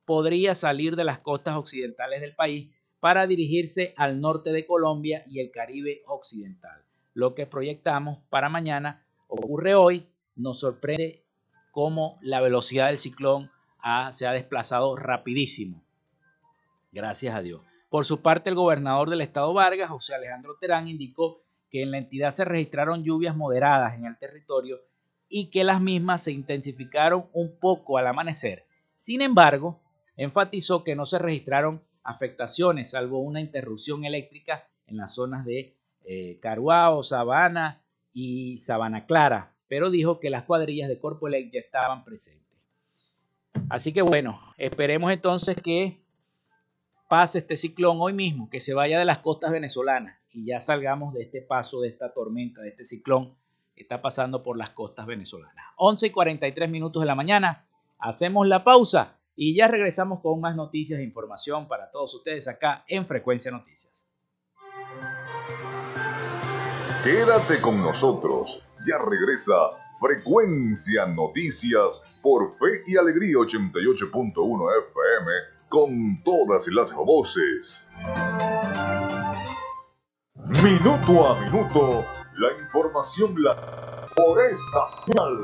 [0.05, 2.71] podría salir de las costas occidentales del país
[3.01, 6.83] para dirigirse al norte de Colombia y el Caribe occidental.
[7.15, 11.25] Lo que proyectamos para mañana ocurre hoy, nos sorprende
[11.71, 13.51] cómo la velocidad del ciclón
[14.11, 15.83] se ha desplazado rapidísimo.
[16.91, 17.63] Gracias a Dios.
[17.89, 21.99] Por su parte, el gobernador del estado Vargas, José Alejandro Terán, indicó que en la
[21.99, 24.81] entidad se registraron lluvias moderadas en el territorio
[25.29, 28.67] y que las mismas se intensificaron un poco al amanecer.
[28.97, 29.81] Sin embargo,
[30.17, 36.41] enfatizó que no se registraron afectaciones, salvo una interrupción eléctrica en las zonas de eh,
[37.03, 42.69] Sabana y Sabana Clara, pero dijo que las cuadrillas de Corpo ya estaban presentes.
[43.69, 46.01] Así que bueno, esperemos entonces que
[47.09, 51.15] pase este ciclón hoy mismo, que se vaya de las costas venezolanas y ya salgamos
[51.15, 53.35] de este paso, de esta tormenta, de este ciclón
[53.75, 55.65] que está pasando por las costas venezolanas.
[55.77, 57.67] 11 y 43 minutos de la mañana,
[57.99, 62.85] hacemos la pausa y ya regresamos con más noticias e información para todos ustedes acá
[62.87, 63.93] en Frecuencia Noticias.
[67.03, 69.55] Quédate con nosotros, ya regresa
[69.99, 75.33] Frecuencia Noticias por Fe y Alegría 88.1 FM
[75.69, 77.91] con todas las voces.
[80.63, 82.05] Minuto a minuto,
[82.37, 85.39] la información la por esta señal.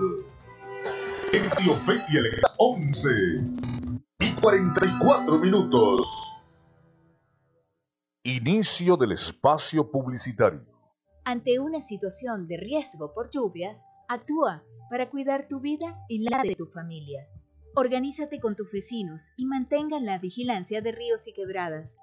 [1.33, 3.11] Alegría 11
[4.19, 6.33] y 44 minutos.
[8.25, 10.67] Inicio del espacio publicitario.
[11.25, 16.57] Ante una situación de riesgo por lluvias, actúa para cuidar tu vida y la de
[16.57, 17.29] tu familia.
[17.77, 21.97] Organízate con tus vecinos y mantengan la vigilancia de ríos y quebradas.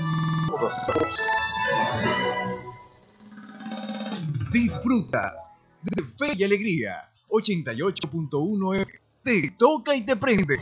[0.48, 1.20] todas las
[4.54, 9.00] Disfrutas de Fe y Alegría 88.1 F.
[9.24, 10.58] Te toca y te prende.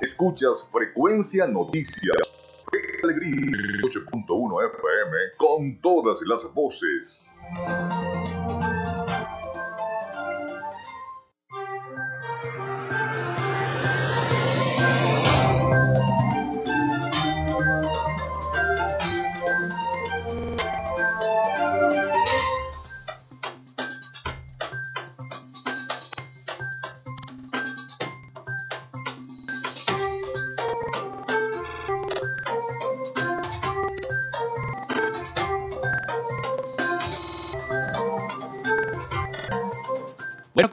[0.00, 2.64] Escuchas Frecuencia Noticias.
[3.02, 7.34] Alegría 8.1 FM con todas las voces.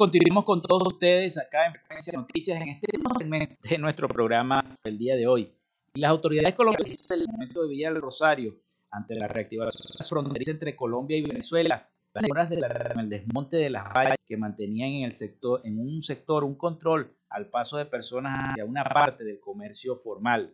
[0.02, 2.88] Bueno, continuamos con todos ustedes acá en Frecuencia Noticias en este
[3.20, 5.54] segmento de nuestro programa del día de hoy.
[5.94, 8.56] las autoridades colombianas del momento de Villa del Rosario
[8.90, 12.64] ante la reactivación fronteriza entre Colombia y Venezuela, las horas del
[13.10, 17.52] desmonte de las vallas que mantenían en el sector, en un sector, un control al
[17.52, 20.52] paso de personas hacia una parte del comercio formal.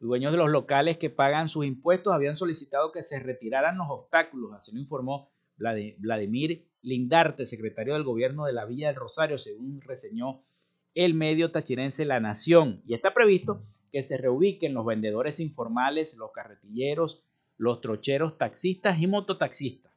[0.00, 4.52] Dueños de los locales que pagan sus impuestos habían solicitado que se retiraran los obstáculos,
[4.52, 10.42] así lo informó Vladimir Lindarte, secretario del gobierno de la Villa del Rosario, según reseñó
[10.94, 12.82] el medio tachirense La Nación.
[12.86, 13.62] Y está previsto
[13.92, 17.22] que se reubiquen los vendedores informales, los carretilleros,
[17.56, 19.92] los trocheros, taxistas y mototaxistas.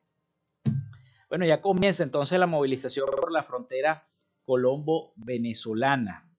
[1.30, 4.08] Bueno, ya comienza entonces la movilización por la frontera
[4.46, 6.30] colombo-venezolana.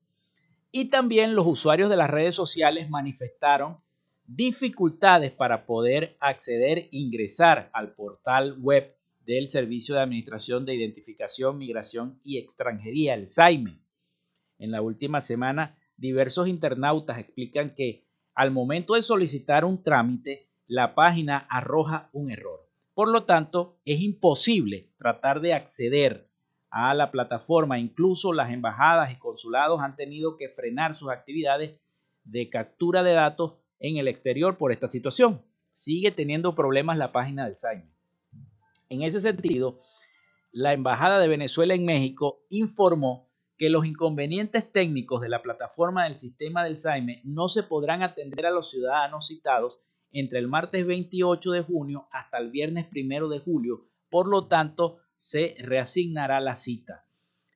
[0.70, 3.78] Y también los usuarios de las redes sociales manifestaron
[4.26, 8.94] dificultades para poder acceder e ingresar al portal web
[9.26, 13.80] del Servicio de Administración de Identificación, Migración y Extranjería, el SAIME.
[14.58, 20.94] En la última semana, diversos internautas explican que al momento de solicitar un trámite, la
[20.94, 22.68] página arroja un error.
[22.94, 26.28] Por lo tanto, es imposible tratar de acceder
[26.70, 27.78] a la plataforma.
[27.78, 31.78] Incluso las embajadas y consulados han tenido que frenar sus actividades
[32.24, 35.42] de captura de datos en el exterior por esta situación.
[35.72, 37.93] Sigue teniendo problemas la página del SAIME.
[38.88, 39.80] En ese sentido,
[40.52, 46.16] la Embajada de Venezuela en México informó que los inconvenientes técnicos de la plataforma del
[46.16, 49.82] sistema del SAIME no se podrán atender a los ciudadanos citados
[50.12, 54.98] entre el martes 28 de junio hasta el viernes 1 de julio, por lo tanto
[55.16, 57.04] se reasignará la cita.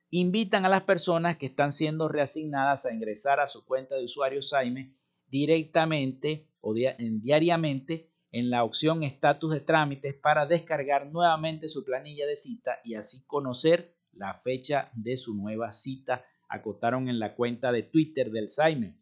[0.09, 4.41] Invitan a las personas que están siendo reasignadas a ingresar a su cuenta de usuario
[4.41, 4.93] SAIME
[5.27, 12.35] directamente o diariamente en la opción estatus de trámites para descargar nuevamente su planilla de
[12.35, 17.83] cita y así conocer la fecha de su nueva cita, acotaron en la cuenta de
[17.83, 18.95] Twitter del Saime.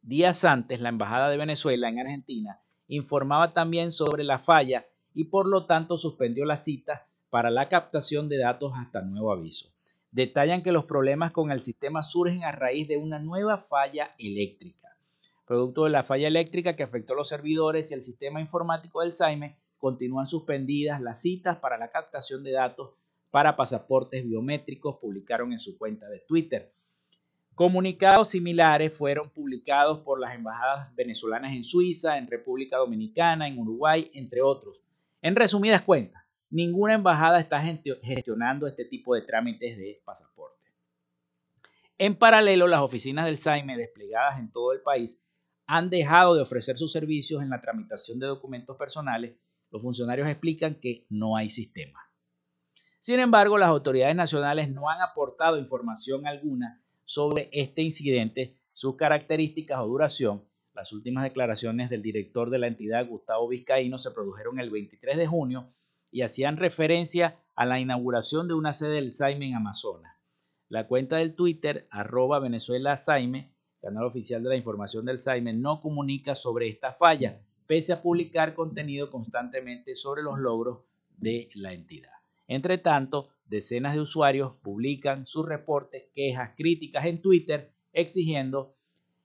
[0.00, 5.46] Días antes, la Embajada de Venezuela en Argentina informaba también sobre la falla y por
[5.46, 9.70] lo tanto suspendió la cita para la captación de datos hasta nuevo aviso.
[10.10, 14.91] Detallan que los problemas con el sistema surgen a raíz de una nueva falla eléctrica.
[15.44, 19.58] Producto de la falla eléctrica que afectó los servidores y el sistema informático del SAIME,
[19.76, 22.90] continúan suspendidas las citas para la captación de datos
[23.30, 26.72] para pasaportes biométricos, publicaron en su cuenta de Twitter.
[27.54, 34.10] Comunicados similares fueron publicados por las embajadas venezolanas en Suiza, en República Dominicana, en Uruguay,
[34.14, 34.82] entre otros.
[35.20, 40.70] En resumidas cuentas, ninguna embajada está gestionando este tipo de trámites de pasaporte.
[41.98, 45.20] En paralelo, las oficinas del SAIME desplegadas en todo el país
[45.74, 49.36] han dejado de ofrecer sus servicios en la tramitación de documentos personales.
[49.70, 51.98] Los funcionarios explican que no hay sistema.
[53.00, 59.80] Sin embargo, las autoridades nacionales no han aportado información alguna sobre este incidente, sus características
[59.80, 60.44] o duración.
[60.74, 65.26] Las últimas declaraciones del director de la entidad, Gustavo Vizcaíno, se produjeron el 23 de
[65.26, 65.72] junio
[66.10, 70.18] y hacían referencia a la inauguración de una sede del Saime en Amazonas.
[70.68, 75.80] La cuenta del Twitter, arroba Venezuela Saime, canal oficial de la información del Saime, no
[75.80, 80.84] comunica sobre esta falla, pese a publicar contenido constantemente sobre los logros
[81.18, 82.12] de la entidad.
[82.46, 88.76] Entre tanto, decenas de usuarios publican sus reportes, quejas, críticas en Twitter, exigiendo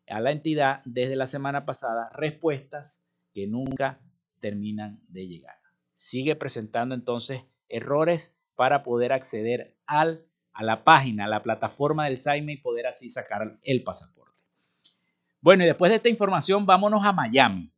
[0.08, 3.04] a la entidad desde la semana pasada respuestas
[3.34, 4.02] que nunca
[4.40, 5.58] terminan de llegar.
[5.94, 10.18] Sigue presentando entonces errores para poder acceder a
[10.60, 14.17] la página, a la plataforma del SAIME y poder así sacar el pasaporte.
[15.48, 17.72] Bueno, y después de esta información, vámonos a Miami.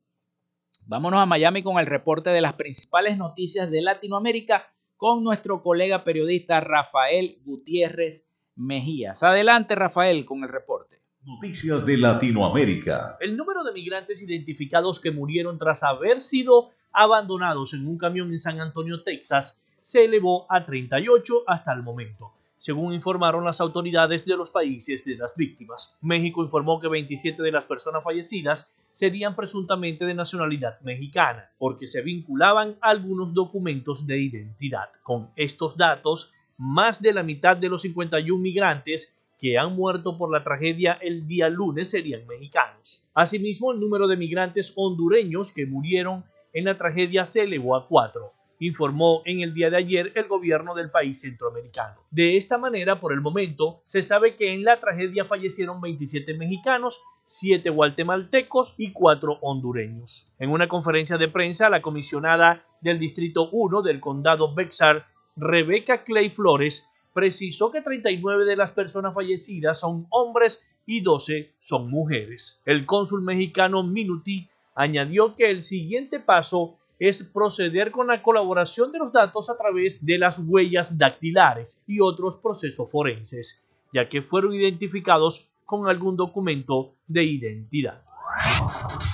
[0.88, 6.04] Vámonos a Miami con el reporte de las principales noticias de Latinoamérica con nuestro colega
[6.04, 9.22] periodista Rafael Gutiérrez Mejías.
[9.22, 11.04] Adelante, Rafael, con el reporte.
[11.22, 13.18] Noticias de Latinoamérica.
[13.20, 18.40] El número de migrantes identificados que murieron tras haber sido abandonados en un camión en
[18.40, 24.36] San Antonio, Texas, se elevó a 38 hasta el momento según informaron las autoridades de
[24.36, 25.98] los países de las víctimas.
[26.02, 32.02] México informó que 27 de las personas fallecidas serían presuntamente de nacionalidad mexicana, porque se
[32.02, 34.90] vinculaban algunos documentos de identidad.
[35.04, 40.30] Con estos datos, más de la mitad de los 51 migrantes que han muerto por
[40.30, 43.10] la tragedia el día lunes serían mexicanos.
[43.14, 48.34] Asimismo, el número de migrantes hondureños que murieron en la tragedia se elevó a cuatro
[48.60, 52.02] informó en el día de ayer el gobierno del país centroamericano.
[52.12, 57.02] De esta manera, por el momento, se sabe que en la tragedia fallecieron 27 mexicanos,
[57.28, 60.34] 7 guatemaltecos y 4 hondureños.
[60.40, 66.30] En una conferencia de prensa, la comisionada del Distrito 1 del Condado Bexar, Rebeca Clay
[66.30, 72.62] Flores, precisó que 39 de las personas fallecidas son hombres y 12 son mujeres.
[72.66, 79.00] El cónsul mexicano Minuti añadió que el siguiente paso es proceder con la colaboración de
[79.00, 84.54] los datos a través de las huellas dactilares y otros procesos forenses, ya que fueron
[84.54, 88.02] identificados con algún documento de identidad.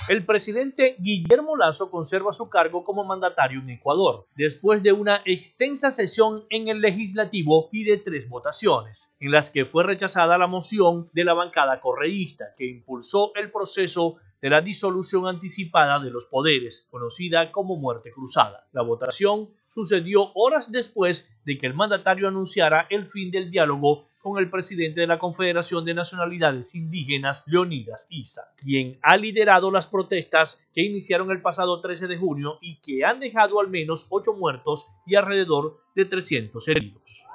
[0.08, 5.90] El presidente Guillermo Lazo conserva su cargo como mandatario en Ecuador, después de una extensa
[5.90, 11.08] sesión en el legislativo y de tres votaciones, en las que fue rechazada la moción
[11.12, 16.88] de la bancada correísta que impulsó el proceso de la disolución anticipada de los poderes,
[16.90, 18.68] conocida como muerte cruzada.
[18.72, 24.42] La votación sucedió horas después de que el mandatario anunciara el fin del diálogo con
[24.42, 30.66] el presidente de la Confederación de Nacionalidades Indígenas, Leonidas Isa, quien ha liderado las protestas
[30.74, 34.88] que iniciaron el pasado 13 de junio y que han dejado al menos 8 muertos
[35.06, 37.28] y alrededor de 300 heridos.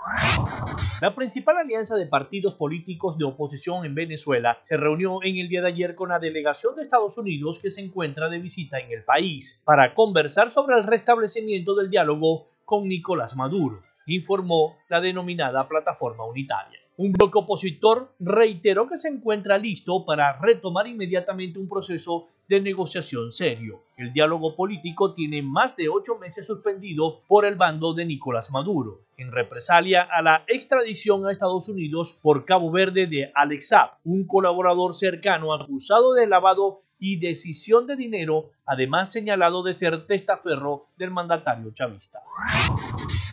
[1.02, 5.62] La principal alianza de partidos políticos de oposición en Venezuela se reunió en el día
[5.62, 9.06] de ayer con la delegación de Estados Unidos que se encuentra de visita en el
[9.06, 16.26] país para conversar sobre el restablecimiento del diálogo con Nicolás Maduro, informó la denominada Plataforma
[16.26, 16.81] Unitaria.
[16.98, 23.32] Un bloque opositor reiteró que se encuentra listo para retomar inmediatamente un proceso de negociación
[23.32, 23.84] serio.
[23.96, 29.00] El diálogo político tiene más de ocho meses suspendido por el bando de Nicolás Maduro,
[29.18, 34.28] en represalia a la extradición a Estados Unidos por Cabo Verde de Alex Saab, un
[34.28, 41.10] colaborador cercano acusado de lavado y decisión de dinero, además señalado de ser testaferro del
[41.10, 42.22] mandatario chavista.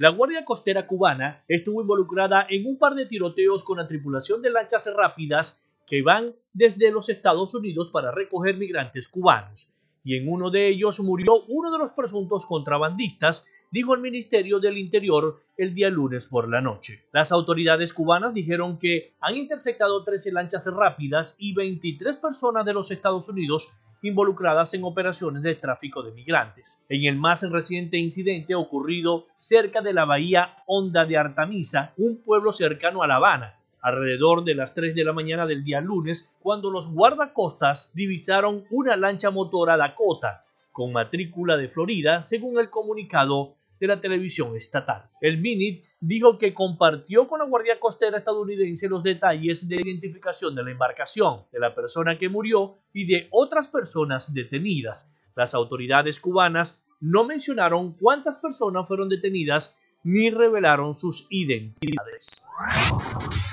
[0.00, 4.50] La Guardia Costera cubana estuvo involucrada en un par de tiroteos con la tripulación de
[4.50, 9.74] lanchas rápidas que van desde los Estados Unidos para recoger migrantes cubanos,
[10.08, 14.78] y en uno de ellos murió uno de los presuntos contrabandistas dijo el Ministerio del
[14.78, 17.04] Interior el día lunes por la noche.
[17.12, 22.90] Las autoridades cubanas dijeron que han interceptado 13 lanchas rápidas y 23 personas de los
[22.90, 23.68] Estados Unidos
[24.00, 26.86] involucradas en operaciones de tráfico de migrantes.
[26.88, 32.50] En el más reciente incidente ocurrido cerca de la bahía Honda de Artemisa, un pueblo
[32.52, 36.70] cercano a La Habana, alrededor de las 3 de la mañana del día lunes, cuando
[36.70, 43.86] los guardacostas divisaron una lancha motora Dakota con matrícula de Florida, según el comunicado de
[43.86, 45.08] la televisión estatal.
[45.20, 50.64] El MINIT dijo que compartió con la Guardia Costera estadounidense los detalles de identificación de
[50.64, 55.14] la embarcación, de la persona que murió y de otras personas detenidas.
[55.34, 62.46] Las autoridades cubanas no mencionaron cuántas personas fueron detenidas ni revelaron sus identidades.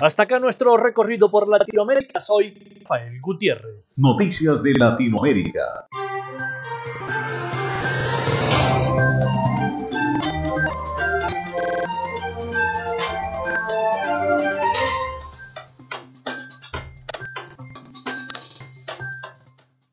[0.00, 2.20] Hasta acá nuestro recorrido por Latinoamérica.
[2.20, 3.98] Soy Rafael Gutiérrez.
[3.98, 5.86] Noticias de Latinoamérica.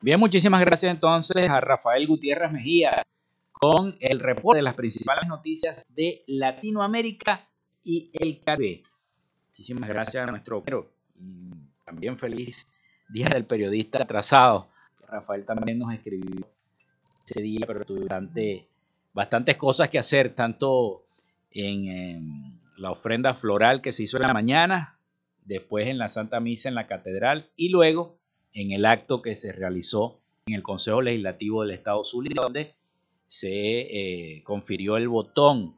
[0.01, 3.04] Bien, muchísimas gracias entonces a Rafael Gutiérrez Mejía
[3.64, 7.47] con el reporte de las principales noticias de Latinoamérica
[7.82, 8.82] y el Caribe.
[9.47, 10.91] Muchísimas gracias a nuestro pero
[11.86, 12.68] también feliz
[13.07, 14.68] Día del Periodista atrasado.
[15.07, 16.45] Rafael también nos escribió
[17.26, 18.68] ese día, pero durante
[19.14, 21.05] bastantes cosas que hacer, tanto
[21.49, 24.99] en, en la ofrenda floral que se hizo en la mañana,
[25.45, 28.20] después en la Santa Misa en la Catedral y luego
[28.51, 32.76] en el acto que se realizó en el Consejo Legislativo del Estado Zulia, donde
[33.34, 35.75] se eh, confirió el botón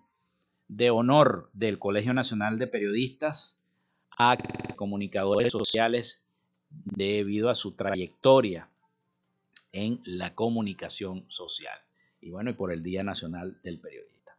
[0.68, 3.64] de honor del Colegio Nacional de Periodistas
[4.12, 4.36] a
[4.76, 6.22] comunicadores sociales
[6.70, 8.68] debido a su trayectoria
[9.72, 11.80] en la comunicación social.
[12.20, 14.36] Y bueno, y por el Día Nacional del Periodista.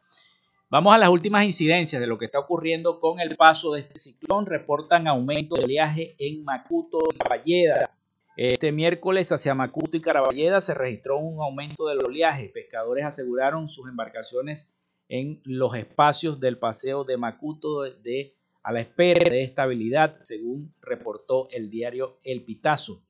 [0.68, 3.98] Vamos a las últimas incidencias de lo que está ocurriendo con el paso de este
[3.98, 4.44] ciclón.
[4.44, 7.95] Reportan aumento de viaje en Macuto y Caballeda
[8.36, 12.50] este miércoles hacia Macuto y Caraballeda se registró un aumento del oleaje.
[12.52, 14.70] Pescadores aseguraron sus embarcaciones
[15.08, 21.48] en los espacios del paseo de Macuto de, a la espera de estabilidad, según reportó
[21.50, 23.02] el diario El Pitazo.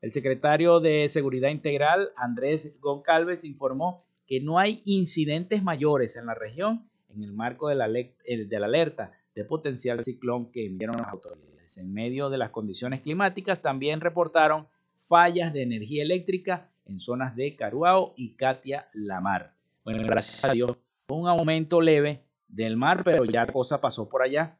[0.00, 6.34] El secretario de Seguridad Integral, Andrés Goncalves, informó que no hay incidentes mayores en la
[6.34, 10.96] región en el marco de la, eh, de la alerta de potencial ciclón que enviaron
[10.96, 11.53] las autoridades.
[11.76, 17.56] En medio de las condiciones climáticas también reportaron fallas de energía eléctrica en zonas de
[17.56, 19.54] Caruao y Katia Lamar.
[19.82, 20.72] Bueno, gracias a Dios,
[21.08, 24.58] un aumento leve del mar, pero ya cosa pasó por allá.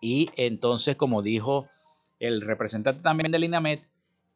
[0.00, 1.68] Y entonces, como dijo
[2.18, 3.84] el representante también del INAMET,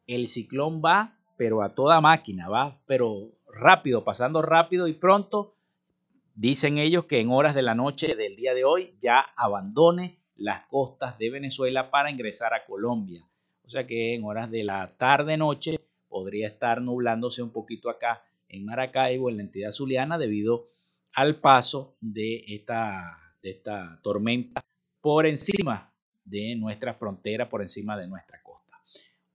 [0.05, 5.55] el ciclón va, pero a toda máquina, va, pero rápido, pasando rápido y pronto.
[6.35, 10.61] Dicen ellos que en horas de la noche del día de hoy ya abandone las
[10.67, 13.27] costas de Venezuela para ingresar a Colombia.
[13.63, 18.65] O sea que en horas de la tarde-noche podría estar nublándose un poquito acá en
[18.65, 20.67] Maracaibo, en la entidad zuliana, debido
[21.13, 24.61] al paso de esta, de esta tormenta
[25.01, 28.79] por encima de nuestra frontera, por encima de nuestra costa.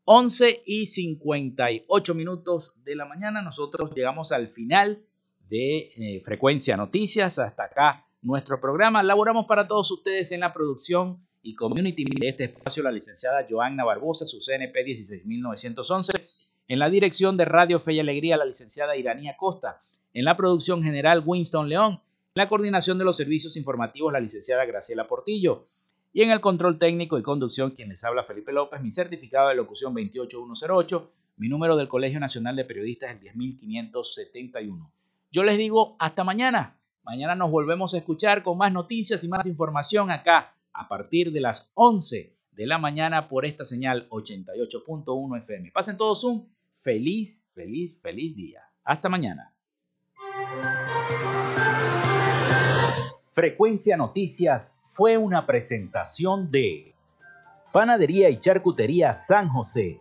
[0.05, 5.05] 11 y 58 minutos de la mañana, nosotros llegamos al final
[5.48, 7.38] de eh, Frecuencia Noticias.
[7.38, 9.03] Hasta acá nuestro programa.
[9.03, 13.85] Laboramos para todos ustedes en la producción y community de este espacio la licenciada Joanna
[13.85, 16.12] Barbosa, su CNP 16911.
[16.68, 19.81] En la dirección de Radio Fe y Alegría, la licenciada Iranía Costa.
[20.14, 22.01] En la producción general, Winston León.
[22.35, 25.64] En la coordinación de los servicios informativos, la licenciada Graciela Portillo.
[26.12, 29.57] Y en el control técnico y conducción, quien les habla Felipe López, mi certificado de
[29.57, 34.93] locución 28108, mi número del Colegio Nacional de Periodistas el 10571.
[35.31, 36.79] Yo les digo hasta mañana.
[37.05, 41.40] Mañana nos volvemos a escuchar con más noticias y más información acá a partir de
[41.40, 45.72] las 11 de la mañana por esta señal 88.1 FM.
[45.72, 48.62] Pasen todos un feliz, feliz, feliz día.
[48.84, 49.53] Hasta mañana.
[53.32, 56.94] Frecuencia Noticias fue una presentación de
[57.72, 60.00] Panadería y Charcutería San José